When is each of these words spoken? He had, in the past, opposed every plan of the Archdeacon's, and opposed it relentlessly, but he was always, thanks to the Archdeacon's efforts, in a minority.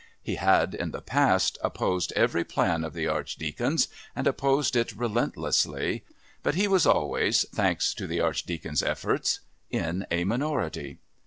He 0.23 0.33
had, 0.37 0.73
in 0.73 0.89
the 0.89 0.99
past, 1.03 1.59
opposed 1.61 2.11
every 2.15 2.43
plan 2.43 2.83
of 2.83 2.93
the 2.95 3.07
Archdeacon's, 3.07 3.87
and 4.15 4.25
opposed 4.25 4.75
it 4.75 4.93
relentlessly, 4.97 6.03
but 6.41 6.55
he 6.55 6.67
was 6.67 6.87
always, 6.87 7.45
thanks 7.53 7.93
to 7.93 8.07
the 8.07 8.19
Archdeacon's 8.19 8.81
efforts, 8.81 9.41
in 9.69 10.07
a 10.09 10.23
minority. 10.23 10.97